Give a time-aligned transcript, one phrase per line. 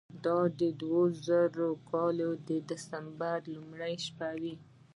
[0.25, 2.17] دا د دوه زره کال
[2.49, 4.55] د دسمبر لومړۍ شپې وې.